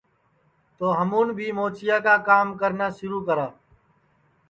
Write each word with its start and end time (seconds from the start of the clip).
تو 0.77 0.85
ہمون 0.97 1.27
بھی 1.37 1.47
موچیا 1.57 1.97
کا 2.05 2.15
کرنا 2.59 2.87
سِرو 2.97 3.19
کرا 3.27 3.47